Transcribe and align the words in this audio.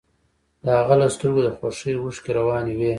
د 0.65 0.67
هغه 0.79 0.95
له 1.01 1.07
سترګو 1.15 1.39
د 1.45 1.49
خوښۍ 1.57 1.93
اوښکې 1.97 2.31
روانې 2.39 2.73
وې 2.77 2.89